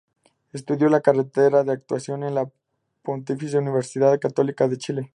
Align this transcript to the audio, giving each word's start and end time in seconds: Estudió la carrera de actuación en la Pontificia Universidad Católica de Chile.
Estudió 0.51 0.89
la 0.89 1.01
carrera 1.01 1.63
de 1.63 1.71
actuación 1.73 2.23
en 2.23 2.33
la 2.33 2.49
Pontificia 3.03 3.59
Universidad 3.59 4.19
Católica 4.19 4.67
de 4.67 4.77
Chile. 4.79 5.09